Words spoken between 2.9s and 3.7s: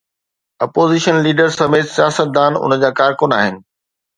ڪارڪن آهن.